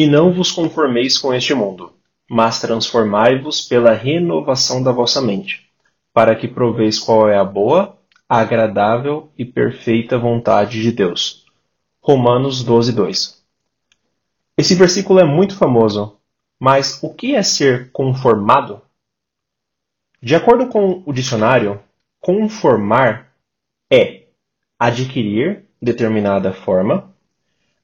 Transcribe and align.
E 0.00 0.06
não 0.06 0.32
vos 0.32 0.52
conformeis 0.52 1.18
com 1.18 1.34
este 1.34 1.52
mundo, 1.52 1.92
mas 2.30 2.60
transformai-vos 2.60 3.62
pela 3.62 3.92
renovação 3.92 4.80
da 4.80 4.92
vossa 4.92 5.20
mente, 5.20 5.68
para 6.14 6.36
que 6.36 6.46
proveis 6.46 7.00
qual 7.00 7.28
é 7.28 7.36
a 7.36 7.44
boa, 7.44 7.98
agradável 8.28 9.28
e 9.36 9.44
perfeita 9.44 10.16
vontade 10.16 10.80
de 10.80 10.92
Deus. 10.92 11.44
Romanos 12.00 12.62
12, 12.62 12.92
2. 12.92 13.44
Esse 14.56 14.76
versículo 14.76 15.18
é 15.18 15.24
muito 15.24 15.56
famoso, 15.56 16.16
mas 16.60 17.02
o 17.02 17.12
que 17.12 17.34
é 17.34 17.42
ser 17.42 17.90
conformado? 17.90 18.80
De 20.22 20.36
acordo 20.36 20.68
com 20.68 21.02
o 21.04 21.12
dicionário, 21.12 21.82
conformar 22.20 23.32
é 23.90 24.28
adquirir 24.78 25.64
determinada 25.82 26.52
forma, 26.52 27.12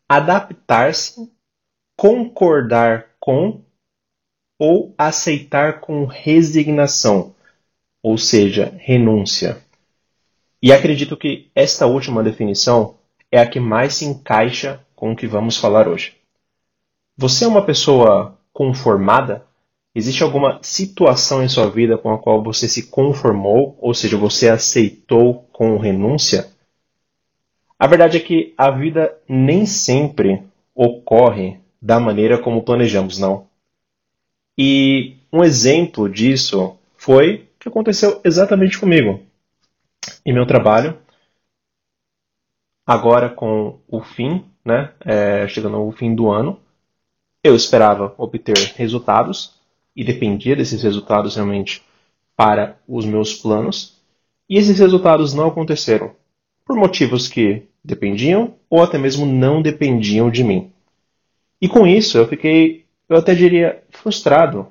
adaptar-se, 0.08 1.33
concordar 1.96 3.10
com 3.20 3.62
ou 4.58 4.94
aceitar 4.96 5.80
com 5.80 6.04
resignação, 6.04 7.34
ou 8.02 8.16
seja, 8.16 8.74
renúncia. 8.78 9.62
E 10.62 10.72
acredito 10.72 11.16
que 11.16 11.50
esta 11.54 11.86
última 11.86 12.22
definição 12.22 12.96
é 13.30 13.38
a 13.38 13.46
que 13.46 13.60
mais 13.60 13.96
se 13.96 14.04
encaixa 14.04 14.80
com 14.94 15.12
o 15.12 15.16
que 15.16 15.26
vamos 15.26 15.56
falar 15.56 15.88
hoje. 15.88 16.16
Você 17.16 17.44
é 17.44 17.48
uma 17.48 17.64
pessoa 17.64 18.38
conformada? 18.52 19.44
Existe 19.94 20.22
alguma 20.22 20.58
situação 20.62 21.42
em 21.42 21.48
sua 21.48 21.68
vida 21.68 21.98
com 21.98 22.12
a 22.12 22.18
qual 22.18 22.42
você 22.42 22.68
se 22.68 22.88
conformou, 22.88 23.76
ou 23.80 23.92
seja, 23.92 24.16
você 24.16 24.48
aceitou 24.48 25.48
com 25.52 25.76
renúncia? 25.76 26.50
A 27.78 27.86
verdade 27.86 28.16
é 28.16 28.20
que 28.20 28.54
a 28.56 28.70
vida 28.70 29.16
nem 29.28 29.66
sempre 29.66 30.42
ocorre 30.74 31.60
da 31.84 32.00
maneira 32.00 32.38
como 32.38 32.62
planejamos, 32.62 33.18
não. 33.18 33.46
E 34.56 35.18
um 35.30 35.44
exemplo 35.44 36.08
disso 36.08 36.78
foi 36.96 37.46
o 37.56 37.58
que 37.60 37.68
aconteceu 37.68 38.22
exatamente 38.24 38.78
comigo. 38.78 39.20
Em 40.24 40.32
meu 40.32 40.46
trabalho, 40.46 40.96
agora 42.86 43.28
com 43.28 43.80
o 43.86 44.00
fim, 44.00 44.46
né, 44.64 44.94
é, 45.04 45.46
chegando 45.46 45.76
ao 45.76 45.92
fim 45.92 46.14
do 46.14 46.30
ano, 46.30 46.58
eu 47.42 47.54
esperava 47.54 48.14
obter 48.16 48.56
resultados 48.76 49.52
e 49.94 50.02
dependia 50.02 50.56
desses 50.56 50.82
resultados 50.82 51.36
realmente 51.36 51.82
para 52.34 52.78
os 52.88 53.04
meus 53.04 53.34
planos, 53.34 54.00
e 54.48 54.56
esses 54.56 54.78
resultados 54.78 55.34
não 55.34 55.48
aconteceram 55.48 56.12
por 56.64 56.76
motivos 56.76 57.28
que 57.28 57.68
dependiam 57.84 58.54
ou 58.70 58.82
até 58.82 58.96
mesmo 58.96 59.26
não 59.26 59.60
dependiam 59.60 60.30
de 60.30 60.42
mim. 60.42 60.72
E 61.64 61.68
com 61.68 61.86
isso 61.86 62.18
eu 62.18 62.28
fiquei, 62.28 62.84
eu 63.08 63.16
até 63.16 63.34
diria, 63.34 63.82
frustrado 63.88 64.68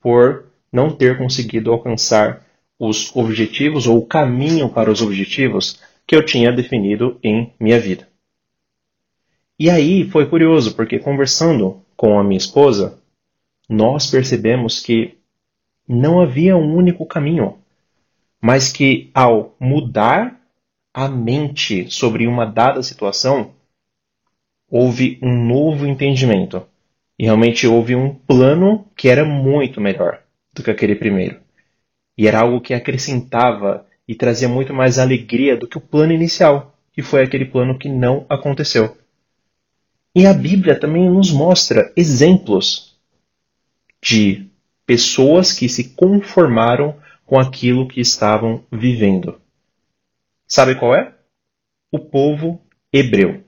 por 0.00 0.44
não 0.72 0.88
ter 0.88 1.18
conseguido 1.18 1.72
alcançar 1.72 2.46
os 2.78 3.10
objetivos 3.16 3.88
ou 3.88 3.98
o 3.98 4.06
caminho 4.06 4.68
para 4.68 4.92
os 4.92 5.02
objetivos 5.02 5.80
que 6.06 6.14
eu 6.14 6.24
tinha 6.24 6.52
definido 6.52 7.18
em 7.20 7.52
minha 7.58 7.80
vida. 7.80 8.08
E 9.58 9.68
aí 9.68 10.08
foi 10.08 10.26
curioso, 10.26 10.76
porque 10.76 11.00
conversando 11.00 11.82
com 11.96 12.16
a 12.16 12.22
minha 12.22 12.38
esposa, 12.38 12.96
nós 13.68 14.08
percebemos 14.08 14.78
que 14.78 15.18
não 15.88 16.20
havia 16.20 16.56
um 16.56 16.76
único 16.76 17.04
caminho, 17.06 17.58
mas 18.40 18.70
que 18.70 19.10
ao 19.12 19.56
mudar 19.58 20.40
a 20.92 21.08
mente 21.08 21.90
sobre 21.90 22.28
uma 22.28 22.46
dada 22.46 22.84
situação, 22.84 23.52
houve 24.74 25.20
um 25.22 25.46
novo 25.46 25.86
entendimento. 25.86 26.66
E 27.16 27.26
realmente 27.26 27.64
houve 27.64 27.94
um 27.94 28.12
plano 28.12 28.84
que 28.96 29.08
era 29.08 29.24
muito 29.24 29.80
melhor 29.80 30.20
do 30.52 30.64
que 30.64 30.70
aquele 30.70 30.96
primeiro. 30.96 31.40
E 32.18 32.26
era 32.26 32.40
algo 32.40 32.60
que 32.60 32.74
acrescentava 32.74 33.86
e 34.06 34.16
trazia 34.16 34.48
muito 34.48 34.74
mais 34.74 34.98
alegria 34.98 35.56
do 35.56 35.68
que 35.68 35.78
o 35.78 35.80
plano 35.80 36.12
inicial, 36.12 36.76
que 36.92 37.02
foi 37.02 37.22
aquele 37.22 37.44
plano 37.44 37.78
que 37.78 37.88
não 37.88 38.26
aconteceu. 38.28 38.98
E 40.12 40.26
a 40.26 40.34
Bíblia 40.34 40.74
também 40.74 41.08
nos 41.08 41.30
mostra 41.30 41.92
exemplos 41.96 42.98
de 44.02 44.50
pessoas 44.84 45.52
que 45.52 45.68
se 45.68 45.90
conformaram 45.90 46.96
com 47.24 47.38
aquilo 47.38 47.86
que 47.86 48.00
estavam 48.00 48.64
vivendo. 48.72 49.40
Sabe 50.48 50.74
qual 50.74 50.96
é? 50.96 51.14
O 51.92 52.00
povo 52.00 52.60
hebreu. 52.92 53.43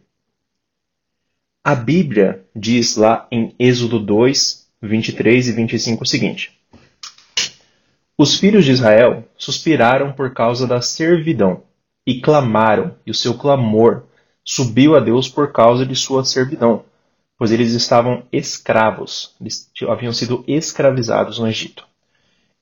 A 1.68 1.74
Bíblia 1.74 2.44
diz 2.54 2.94
lá 2.94 3.26
em 3.28 3.52
Êxodo 3.58 3.98
2, 3.98 4.68
23 4.80 5.48
e 5.48 5.52
25 5.52 6.04
o 6.04 6.06
seguinte: 6.06 6.56
Os 8.16 8.38
filhos 8.38 8.64
de 8.64 8.70
Israel 8.70 9.24
suspiraram 9.36 10.12
por 10.12 10.32
causa 10.32 10.64
da 10.64 10.80
servidão 10.80 11.64
e 12.06 12.20
clamaram, 12.20 12.94
e 13.04 13.10
o 13.10 13.14
seu 13.14 13.34
clamor 13.34 14.04
subiu 14.44 14.94
a 14.94 15.00
Deus 15.00 15.28
por 15.28 15.50
causa 15.50 15.84
de 15.84 15.96
sua 15.96 16.24
servidão, 16.24 16.84
pois 17.36 17.50
eles 17.50 17.72
estavam 17.72 18.22
escravos, 18.32 19.34
eles 19.40 19.68
haviam 19.88 20.12
sido 20.12 20.44
escravizados 20.46 21.40
no 21.40 21.48
Egito. 21.48 21.84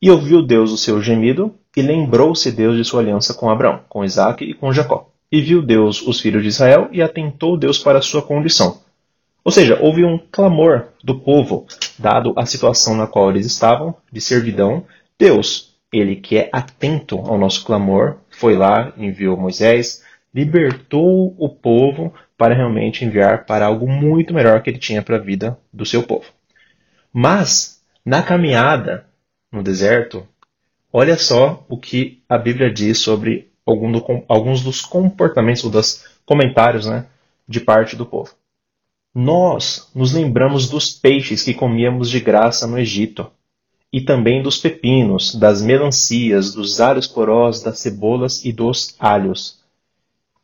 E 0.01 0.11
ouviu 0.11 0.41
Deus 0.41 0.73
o 0.73 0.79
seu 0.79 1.03
gemido, 1.03 1.55
e 1.77 1.83
lembrou-se 1.83 2.51
Deus 2.51 2.75
de 2.75 2.85
sua 2.87 3.03
aliança 3.03 3.35
com 3.35 3.51
Abraão, 3.51 3.83
com 3.87 4.03
Isaque 4.03 4.47
e 4.47 4.55
com 4.55 4.73
Jacó. 4.73 5.11
E 5.31 5.43
viu 5.43 5.61
Deus 5.61 6.01
os 6.01 6.23
filhos 6.23 6.43
de 6.43 6.49
Israel, 6.49 6.89
e 6.91 7.03
atentou 7.03 7.59
Deus 7.59 7.79
para 7.79 7.99
a 7.99 8.03
sua 8.03 8.23
condição. 8.23 8.83
Ou 9.45 9.53
seja, 9.53 9.79
houve 9.81 10.05
um 10.05 10.19
clamor 10.19 10.89
do 11.03 11.21
povo, 11.21 11.67
dado 11.99 12.33
a 12.35 12.47
situação 12.47 12.97
na 12.97 13.07
qual 13.07 13.31
eles 13.31 13.45
estavam, 13.45 13.95
de 14.11 14.21
servidão. 14.21 14.87
Deus, 15.19 15.77
ele 15.93 16.17
que 16.17 16.39
é 16.39 16.49
atento 16.51 17.19
ao 17.19 17.37
nosso 17.37 17.65
clamor, 17.65 18.17
foi 18.31 18.57
lá, 18.57 18.95
enviou 18.97 19.37
Moisés, 19.37 20.03
libertou 20.35 21.35
o 21.39 21.49
povo 21.49 22.13
para 22.39 22.55
realmente 22.55 23.05
enviar 23.05 23.45
para 23.45 23.67
algo 23.67 23.87
muito 23.87 24.33
melhor 24.33 24.63
que 24.63 24.71
ele 24.71 24.79
tinha 24.79 25.03
para 25.03 25.17
a 25.17 25.21
vida 25.21 25.59
do 25.71 25.85
seu 25.85 26.03
povo. 26.03 26.25
Mas, 27.13 27.83
na 28.05 28.23
caminhada 28.23 29.07
no 29.53 29.63
deserto, 29.63 30.27
olha 30.93 31.17
só 31.17 31.65
o 31.69 31.77
que 31.77 32.23
a 32.29 32.39
Bíblia 32.39 32.73
diz 32.73 32.99
sobre 32.99 33.53
alguns 34.29 34.63
dos 34.63 34.81
comportamentos 34.81 35.63
ou 35.65 35.71
dos 35.71 36.05
comentários 36.25 36.87
né, 36.87 37.07
de 37.47 37.61
parte 37.61 37.95
do 37.95 38.07
povo. 38.07 38.35
Nós 39.15 39.91
nos 39.95 40.13
lembramos 40.13 40.69
dos 40.69 40.91
peixes 40.91 41.43
que 41.43 41.55
comíamos 41.55 42.11
de 42.11 42.19
graça 42.19 42.67
no 42.67 42.79
Egito, 42.79 43.31
e 43.93 44.01
também 44.01 44.43
dos 44.43 44.59
pepinos, 44.59 45.37
das 45.37 45.63
melancias, 45.63 46.53
dos 46.53 46.81
alhos 46.81 47.07
porós, 47.07 47.63
das 47.63 47.79
cebolas 47.79 48.45
e 48.45 48.53
dos 48.53 48.97
alhos. 48.99 49.61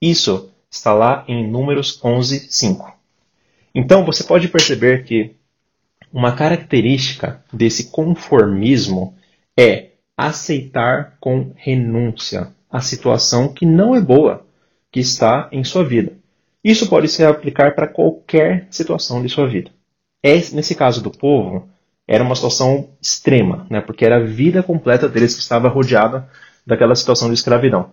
Isso 0.00 0.52
está 0.70 0.94
lá 0.94 1.24
em 1.26 1.50
Números 1.50 1.98
11, 2.04 2.46
5. 2.48 2.96
Então 3.74 4.04
você 4.04 4.22
pode 4.22 4.46
perceber 4.46 5.02
que 5.02 5.34
uma 6.12 6.30
característica 6.36 7.44
desse 7.52 7.90
conformismo 7.90 9.16
é 9.58 9.90
aceitar 10.16 11.16
com 11.18 11.52
renúncia 11.56 12.54
a 12.70 12.80
situação 12.80 13.52
que 13.52 13.66
não 13.66 13.96
é 13.96 14.00
boa 14.00 14.46
que 14.92 15.00
está 15.00 15.48
em 15.50 15.64
sua 15.64 15.84
vida. 15.84 16.19
Isso 16.62 16.88
pode 16.88 17.08
se 17.08 17.24
aplicar 17.24 17.74
para 17.74 17.86
qualquer 17.86 18.66
situação 18.70 19.22
de 19.22 19.28
sua 19.28 19.46
vida. 19.46 19.70
É, 20.22 20.34
nesse 20.52 20.74
caso 20.74 21.02
do 21.02 21.10
povo, 21.10 21.68
era 22.06 22.22
uma 22.22 22.34
situação 22.34 22.90
extrema, 23.00 23.66
né, 23.70 23.80
porque 23.80 24.04
era 24.04 24.16
a 24.16 24.24
vida 24.24 24.62
completa 24.62 25.08
deles 25.08 25.34
que 25.34 25.40
estava 25.40 25.68
rodeada 25.68 26.28
daquela 26.66 26.94
situação 26.94 27.28
de 27.28 27.34
escravidão. 27.34 27.92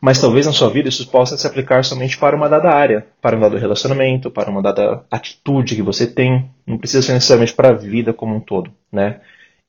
Mas 0.00 0.20
talvez 0.20 0.46
na 0.46 0.52
sua 0.52 0.68
vida 0.68 0.88
isso 0.88 1.08
possa 1.08 1.38
se 1.38 1.46
aplicar 1.46 1.84
somente 1.84 2.18
para 2.18 2.36
uma 2.36 2.48
dada 2.48 2.70
área, 2.70 3.06
para 3.20 3.36
um 3.36 3.40
dado 3.40 3.56
relacionamento, 3.56 4.30
para 4.30 4.50
uma 4.50 4.62
dada 4.62 5.02
atitude 5.10 5.74
que 5.74 5.82
você 5.82 6.06
tem. 6.06 6.50
Não 6.66 6.76
precisa 6.76 7.02
ser 7.02 7.14
necessariamente 7.14 7.54
para 7.54 7.70
a 7.70 7.72
vida 7.72 8.12
como 8.12 8.36
um 8.36 8.40
todo, 8.40 8.70
né? 8.92 9.20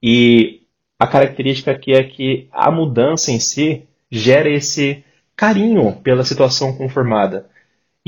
E 0.03 0.63
a 0.99 1.07
característica 1.07 1.71
aqui 1.71 1.93
é 1.93 2.03
que 2.03 2.47
a 2.51 2.69
mudança 2.69 3.31
em 3.31 3.39
si 3.39 3.83
gera 4.11 4.49
esse 4.49 5.03
carinho 5.35 5.93
pela 6.03 6.23
situação 6.23 6.75
conformada. 6.75 7.47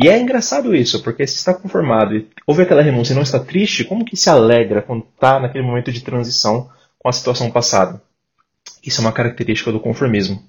E 0.02 0.08
é 0.08 0.18
engraçado 0.18 0.74
isso, 0.74 1.04
porque 1.04 1.28
se 1.28 1.36
está 1.36 1.54
conformado 1.54 2.16
e 2.16 2.26
houve 2.48 2.62
aquela 2.62 2.82
renúncia 2.82 3.12
e 3.12 3.16
não 3.16 3.22
está 3.22 3.38
triste, 3.38 3.84
como 3.84 4.06
que 4.06 4.16
se 4.16 4.30
alegra 4.30 4.82
quando 4.82 5.06
está 5.14 5.42
naquele 5.42 5.66
momento 5.66 5.92
de 5.92 6.02
transição 6.02 6.70
com 6.98 7.10
a 7.10 7.12
situação 7.12 7.52
passada? 7.52 8.02
Isso 8.82 9.02
é 9.02 9.04
uma 9.04 9.12
característica 9.12 9.74
do 9.74 9.80
conformismo. 9.80 10.42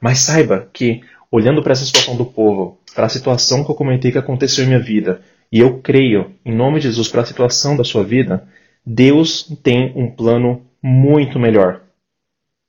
Mas 0.00 0.20
saiba 0.20 0.68
que, 0.72 1.00
olhando 1.28 1.60
para 1.60 1.72
essa 1.72 1.84
situação 1.84 2.16
do 2.16 2.24
povo, 2.24 2.78
para 2.94 3.06
a 3.06 3.08
situação 3.08 3.64
que 3.64 3.70
eu 3.72 3.74
comentei 3.74 4.12
que 4.12 4.18
aconteceu 4.18 4.62
em 4.62 4.68
minha 4.68 4.78
vida, 4.78 5.22
e 5.50 5.58
eu 5.58 5.80
creio, 5.80 6.32
em 6.44 6.54
nome 6.54 6.78
de 6.78 6.86
Jesus, 6.86 7.08
para 7.08 7.22
a 7.22 7.26
situação 7.26 7.76
da 7.76 7.82
sua 7.82 8.04
vida, 8.04 8.46
Deus 8.86 9.50
tem 9.64 9.92
um 9.96 10.08
plano 10.08 10.66
muito 10.80 11.36
melhor 11.36 11.80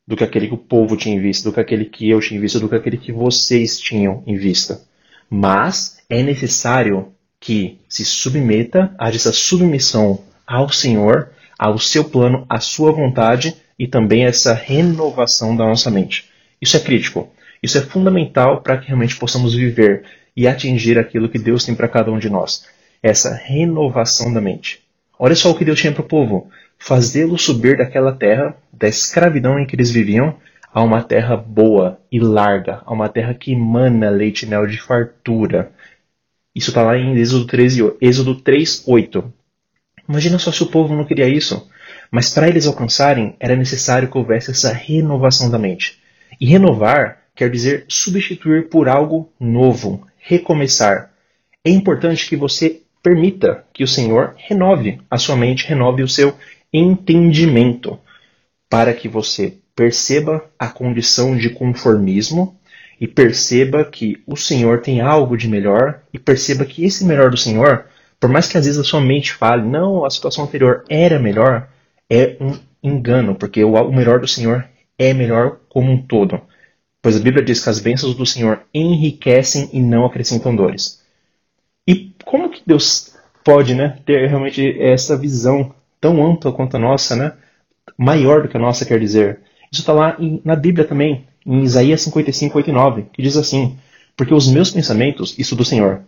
do 0.07 0.15
que 0.15 0.23
aquele 0.23 0.47
que 0.47 0.55
o 0.55 0.57
povo 0.57 0.97
tinha 0.97 1.15
em 1.15 1.19
vista, 1.19 1.47
do 1.47 1.53
que 1.53 1.59
aquele 1.59 1.85
que 1.85 2.09
eu 2.09 2.19
tinha 2.19 2.39
em 2.39 2.41
vista, 2.41 2.59
do 2.59 2.67
que 2.67 2.75
aquele 2.75 2.97
que 2.97 3.11
vocês 3.11 3.79
tinham 3.79 4.23
em 4.25 4.35
vista. 4.35 4.81
Mas 5.29 5.97
é 6.09 6.21
necessário 6.21 7.13
que 7.39 7.79
se 7.87 8.03
submeta, 8.05 8.93
haja 8.97 9.17
essa 9.17 9.33
submissão 9.33 10.23
ao 10.45 10.69
Senhor, 10.69 11.29
ao 11.57 11.77
seu 11.77 12.03
plano, 12.03 12.45
à 12.49 12.59
sua 12.59 12.91
vontade 12.91 13.55
e 13.77 13.87
também 13.87 14.25
essa 14.25 14.53
renovação 14.53 15.55
da 15.55 15.65
nossa 15.65 15.91
mente. 15.91 16.29
Isso 16.61 16.77
é 16.77 16.79
crítico. 16.79 17.29
Isso 17.61 17.77
é 17.77 17.81
fundamental 17.81 18.61
para 18.61 18.77
que 18.77 18.87
realmente 18.87 19.15
possamos 19.15 19.53
viver 19.53 20.03
e 20.35 20.47
atingir 20.47 20.99
aquilo 20.99 21.29
que 21.29 21.39
Deus 21.39 21.65
tem 21.65 21.73
para 21.73 21.87
cada 21.87 22.11
um 22.11 22.19
de 22.19 22.29
nós. 22.29 22.65
Essa 23.01 23.33
renovação 23.33 24.33
da 24.33 24.41
mente. 24.41 24.81
Olha 25.17 25.35
só 25.35 25.51
o 25.51 25.55
que 25.55 25.65
Deus 25.65 25.79
tinha 25.79 25.93
para 25.93 26.01
o 26.01 26.07
povo: 26.07 26.49
fazê-lo 26.77 27.37
subir 27.37 27.77
daquela 27.77 28.11
terra, 28.11 28.55
da 28.71 28.87
escravidão 28.87 29.59
em 29.59 29.65
que 29.65 29.75
eles 29.75 29.91
viviam, 29.91 30.35
a 30.75 30.83
uma 30.83 31.01
terra 31.01 31.37
boa 31.37 32.01
e 32.11 32.19
larga, 32.19 32.81
a 32.85 32.91
uma 32.91 33.07
terra 33.07 33.33
que 33.33 33.53
emana 33.53 34.09
leite 34.09 34.45
e 34.45 34.49
mel 34.49 34.67
de 34.67 34.77
fartura. 34.77 35.71
Isso 36.53 36.69
está 36.71 36.83
lá 36.83 36.97
em 36.97 37.17
Êxodo 37.17 37.47
13, 37.47 37.93
Êxodo 38.01 38.35
3, 38.35 38.83
8. 38.85 39.33
Imagina 40.09 40.37
só 40.37 40.51
se 40.51 40.61
o 40.63 40.65
povo 40.65 40.93
não 40.93 41.05
queria 41.05 41.29
isso. 41.29 41.65
Mas 42.11 42.29
para 42.29 42.49
eles 42.49 42.67
alcançarem, 42.67 43.37
era 43.39 43.55
necessário 43.55 44.11
que 44.11 44.17
houvesse 44.17 44.51
essa 44.51 44.73
renovação 44.73 45.49
da 45.49 45.57
mente. 45.57 45.97
E 46.41 46.45
renovar 46.45 47.21
quer 47.33 47.49
dizer 47.49 47.85
substituir 47.87 48.67
por 48.67 48.89
algo 48.89 49.31
novo, 49.39 50.05
recomeçar. 50.17 51.09
É 51.63 51.69
importante 51.69 52.27
que 52.27 52.35
você 52.35 52.81
permita 53.01 53.63
que 53.73 53.83
o 53.83 53.87
Senhor 53.87 54.35
renove 54.35 54.99
a 55.09 55.17
sua 55.17 55.37
mente, 55.37 55.65
renove 55.65 56.03
o 56.03 56.09
seu 56.09 56.35
entendimento, 56.73 57.97
para 58.69 58.93
que 58.93 59.07
você 59.07 59.57
perceba 59.75 60.43
a 60.57 60.67
condição 60.67 61.35
de 61.37 61.49
conformismo 61.49 62.57
e 62.99 63.07
perceba 63.07 63.83
que 63.83 64.23
o 64.25 64.35
Senhor 64.35 64.81
tem 64.81 65.01
algo 65.01 65.35
de 65.37 65.47
melhor 65.47 66.01
e 66.13 66.17
perceba 66.17 66.65
que 66.65 66.85
esse 66.85 67.03
melhor 67.03 67.29
do 67.29 67.37
Senhor, 67.37 67.85
por 68.19 68.29
mais 68.29 68.47
que 68.47 68.57
às 68.57 68.65
vezes 68.65 68.79
a 68.79 68.83
sua 68.83 69.01
mente 69.01 69.33
fale, 69.33 69.67
não, 69.67 70.05
a 70.05 70.09
situação 70.09 70.45
anterior 70.45 70.85
era 70.89 71.19
melhor, 71.19 71.67
é 72.09 72.37
um 72.39 72.57
engano, 72.81 73.35
porque 73.35 73.63
o 73.63 73.91
melhor 73.91 74.19
do 74.19 74.27
Senhor 74.27 74.65
é 74.97 75.13
melhor 75.13 75.59
como 75.67 75.91
um 75.91 76.01
todo. 76.01 76.41
Pois 77.01 77.17
a 77.17 77.19
Bíblia 77.19 77.43
diz 77.43 77.61
que 77.61 77.69
as 77.69 77.79
bênçãos 77.79 78.15
do 78.15 78.25
Senhor 78.25 78.61
enriquecem 78.73 79.69
e 79.73 79.81
não 79.81 80.05
acrescentam 80.05 80.55
dores. 80.55 81.03
E 81.87 82.15
como 82.23 82.49
que 82.49 82.63
Deus 82.65 83.15
pode 83.43 83.75
né, 83.75 83.99
ter 84.05 84.27
realmente 84.27 84.81
essa 84.81 85.15
visão 85.17 85.75
tão 85.99 86.25
ampla 86.25 86.51
quanto 86.51 86.77
a 86.77 86.79
nossa, 86.79 87.15
né? 87.15 87.33
maior 87.97 88.41
do 88.41 88.47
que 88.47 88.57
a 88.57 88.59
nossa, 88.59 88.85
quer 88.85 88.99
dizer? 88.99 89.39
Isso 89.75 89.81
está 89.81 89.91
lá 89.91 90.15
em, 90.17 90.41
na 90.45 90.55
Bíblia 90.55 90.87
também, 90.87 91.27
em 91.45 91.61
Isaías 91.61 92.01
55, 92.03 92.57
8 92.57 92.69
e 92.69 92.71
9, 92.71 93.05
que 93.11 93.21
diz 93.21 93.35
assim: 93.35 93.77
Porque 94.15 94.33
os 94.33 94.47
meus 94.47 94.71
pensamentos, 94.71 95.37
isso 95.37 95.53
do 95.53 95.65
Senhor, 95.65 96.01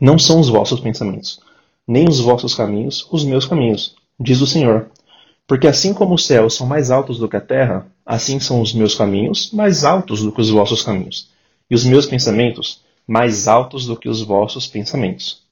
não 0.00 0.18
são 0.18 0.40
os 0.40 0.48
vossos 0.48 0.80
pensamentos, 0.80 1.38
nem 1.86 2.08
os 2.08 2.18
vossos 2.18 2.56
caminhos, 2.56 3.06
os 3.12 3.24
meus 3.24 3.46
caminhos, 3.46 3.94
diz 4.18 4.40
o 4.40 4.48
Senhor. 4.48 4.90
Porque 5.46 5.68
assim 5.68 5.94
como 5.94 6.14
os 6.14 6.26
céus 6.26 6.56
são 6.56 6.66
mais 6.66 6.90
altos 6.90 7.20
do 7.20 7.28
que 7.28 7.36
a 7.36 7.40
terra, 7.40 7.86
assim 8.04 8.40
são 8.40 8.60
os 8.60 8.74
meus 8.74 8.96
caminhos 8.96 9.52
mais 9.52 9.84
altos 9.84 10.20
do 10.20 10.32
que 10.32 10.40
os 10.40 10.50
vossos 10.50 10.82
caminhos, 10.82 11.30
e 11.70 11.76
os 11.76 11.84
meus 11.84 12.06
pensamentos 12.06 12.82
mais 13.06 13.46
altos 13.46 13.86
do 13.86 13.96
que 13.96 14.08
os 14.08 14.22
vossos 14.22 14.66
pensamentos. 14.66 15.44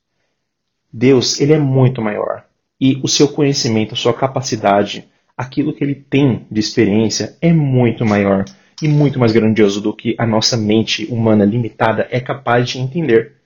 Deus, 0.93 1.41
ele 1.41 1.53
é 1.53 1.59
muito 1.61 2.03
maior, 2.03 2.45
e 2.81 2.99
o 3.05 3.07
seu 3.07 3.29
conhecimento, 3.29 3.95
a 3.95 3.97
sua 3.97 4.13
capacidade, 4.13 5.09
aquilo 5.41 5.73
que 5.73 5.83
ele 5.83 5.95
tem 5.95 6.47
de 6.51 6.61
experiência 6.61 7.35
é 7.41 7.51
muito 7.51 8.05
maior 8.05 8.45
e 8.83 8.87
muito 8.87 9.19
mais 9.19 9.33
grandioso 9.33 9.81
do 9.81 9.97
que 9.97 10.15
a 10.19 10.27
nossa 10.27 10.55
mente 10.55 11.07
humana 11.07 11.47
limitada 11.47 12.07
é 12.11 12.21
capaz 12.21 12.69
de 12.69 12.79
entender. 12.79 13.37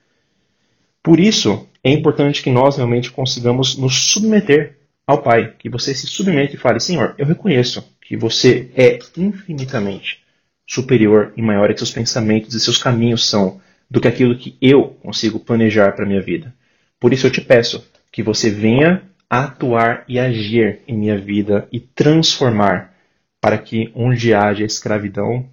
Por 1.01 1.21
isso, 1.21 1.69
é 1.85 1.93
importante 1.93 2.43
que 2.43 2.51
nós 2.51 2.77
realmente 2.77 3.13
consigamos 3.13 3.79
nos 3.79 3.95
submeter 3.95 4.77
ao 5.07 5.23
Pai, 5.23 5.55
que 5.57 5.69
você 5.69 5.95
se 5.95 6.09
submeta 6.09 6.57
e 6.57 6.59
fale: 6.59 6.81
Senhor, 6.81 7.15
eu 7.17 7.27
reconheço 7.27 7.89
que 8.01 8.17
você 8.17 8.73
é 8.75 8.99
infinitamente 9.17 10.21
superior 10.67 11.33
e 11.37 11.43
maior 11.43 11.73
que 11.73 11.79
seus 11.79 11.93
pensamentos 11.93 12.55
e 12.55 12.61
seus 12.61 12.77
caminhos 12.77 13.25
são 13.25 13.61
do 13.89 14.01
que 14.01 14.09
aquilo 14.09 14.37
que 14.37 14.57
eu 14.61 14.97
consigo 15.01 15.39
planejar 15.39 15.93
para 15.93 16.07
minha 16.07 16.21
vida. 16.21 16.53
Por 16.99 17.13
isso 17.13 17.25
eu 17.25 17.31
te 17.31 17.41
peço 17.41 17.87
que 18.11 18.21
você 18.21 18.51
venha 18.51 19.01
atuar 19.43 20.05
e 20.07 20.19
agir 20.19 20.81
em 20.87 20.97
minha 20.97 21.19
vida 21.19 21.67
e 21.73 21.81
transformar 21.81 22.95
para 23.41 23.59
que 23.59 23.91
onde 23.95 24.33
haja 24.33 24.65
escravidão, 24.65 25.49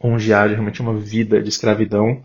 onde 0.00 0.32
haja 0.32 0.54
realmente 0.54 0.82
uma 0.82 0.94
vida 0.94 1.40
de 1.40 1.48
escravidão, 1.48 2.22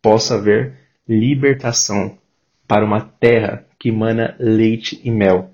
possa 0.00 0.34
haver 0.34 0.74
libertação 1.08 2.18
para 2.66 2.84
uma 2.84 3.00
terra 3.00 3.64
que 3.78 3.90
emana 3.90 4.34
leite 4.38 5.00
e 5.04 5.10
mel 5.10 5.52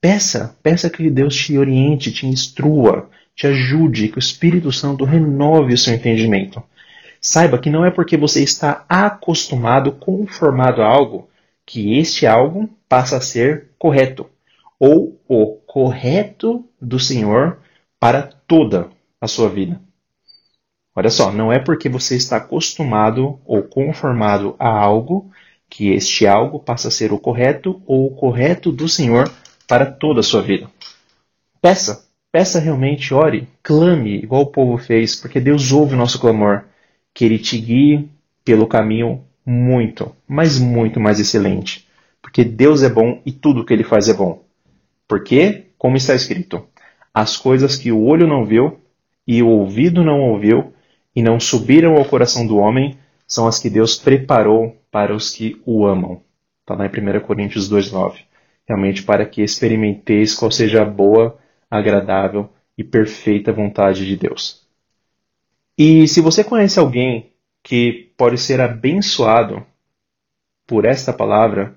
Peça, 0.00 0.56
peça 0.62 0.88
que 0.88 1.10
Deus 1.10 1.36
te 1.36 1.58
oriente, 1.58 2.10
te 2.10 2.26
instrua, 2.26 3.10
te 3.36 3.46
ajude, 3.46 4.08
que 4.08 4.16
o 4.16 4.18
Espírito 4.18 4.72
Santo 4.72 5.04
renove 5.04 5.74
o 5.74 5.78
seu 5.78 5.92
entendimento. 5.92 6.62
Saiba 7.20 7.58
que 7.58 7.68
não 7.68 7.84
é 7.84 7.90
porque 7.90 8.16
você 8.16 8.42
está 8.42 8.86
acostumado, 8.88 9.92
conformado 9.92 10.80
a 10.80 10.86
algo, 10.86 11.28
que 11.66 11.98
este 11.98 12.26
algo 12.26 12.66
passa 12.88 13.18
a 13.18 13.20
ser 13.20 13.69
correto, 13.80 14.26
ou 14.78 15.18
o 15.26 15.56
correto 15.66 16.68
do 16.78 17.00
Senhor 17.00 17.58
para 17.98 18.22
toda 18.22 18.90
a 19.18 19.26
sua 19.26 19.48
vida. 19.48 19.80
Olha 20.94 21.08
só, 21.08 21.32
não 21.32 21.50
é 21.50 21.58
porque 21.58 21.88
você 21.88 22.14
está 22.14 22.36
acostumado 22.36 23.40
ou 23.46 23.62
conformado 23.62 24.54
a 24.58 24.68
algo 24.68 25.30
que 25.68 25.92
este 25.92 26.26
algo 26.26 26.60
passa 26.60 26.88
a 26.88 26.90
ser 26.90 27.10
o 27.10 27.18
correto 27.18 27.80
ou 27.86 28.06
o 28.06 28.14
correto 28.14 28.70
do 28.70 28.86
Senhor 28.86 29.32
para 29.66 29.86
toda 29.86 30.20
a 30.20 30.24
sua 30.24 30.42
vida. 30.42 30.70
Peça, 31.62 32.04
peça 32.30 32.60
realmente, 32.60 33.14
ore, 33.14 33.48
clame, 33.62 34.16
igual 34.16 34.42
o 34.42 34.50
povo 34.50 34.76
fez, 34.76 35.16
porque 35.16 35.40
Deus 35.40 35.72
ouve 35.72 35.94
o 35.94 35.98
nosso 35.98 36.20
clamor, 36.20 36.64
que 37.14 37.24
Ele 37.24 37.38
te 37.38 37.56
guie 37.58 38.10
pelo 38.44 38.66
caminho 38.66 39.24
muito, 39.46 40.14
mas 40.28 40.58
muito 40.58 41.00
mais 41.00 41.18
excelente. 41.18 41.88
Porque 42.30 42.44
Deus 42.44 42.82
é 42.82 42.88
bom 42.88 43.20
e 43.26 43.32
tudo 43.32 43.64
que 43.64 43.72
Ele 43.72 43.82
faz 43.82 44.08
é 44.08 44.14
bom. 44.14 44.44
Porque, 45.08 45.66
como 45.76 45.96
está 45.96 46.14
escrito, 46.14 46.64
as 47.12 47.36
coisas 47.36 47.76
que 47.76 47.90
o 47.90 48.02
olho 48.04 48.26
não 48.26 48.44
viu 48.44 48.80
e 49.26 49.42
o 49.42 49.48
ouvido 49.48 50.04
não 50.04 50.20
ouviu 50.20 50.72
e 51.14 51.22
não 51.22 51.40
subiram 51.40 51.96
ao 51.96 52.04
coração 52.04 52.46
do 52.46 52.56
homem 52.56 52.96
são 53.26 53.46
as 53.46 53.58
que 53.58 53.68
Deus 53.68 53.96
preparou 53.96 54.76
para 54.90 55.14
os 55.14 55.30
que 55.34 55.60
o 55.66 55.84
amam. 55.84 56.22
Está 56.60 56.74
lá 56.74 56.86
em 56.86 57.16
1 57.18 57.20
Coríntios 57.20 57.68
2,9 57.68 58.30
realmente 58.70 59.02
para 59.02 59.26
que 59.26 59.42
experimenteis 59.42 60.32
qual 60.32 60.48
seja 60.48 60.82
a 60.82 60.84
boa, 60.84 61.36
agradável 61.68 62.48
e 62.78 62.84
perfeita 62.84 63.52
vontade 63.52 64.06
de 64.06 64.16
Deus. 64.16 64.64
E 65.76 66.06
se 66.06 66.20
você 66.20 66.44
conhece 66.44 66.78
alguém 66.78 67.32
que 67.64 68.12
pode 68.16 68.38
ser 68.38 68.60
abençoado 68.60 69.66
por 70.68 70.84
esta 70.84 71.12
palavra, 71.12 71.76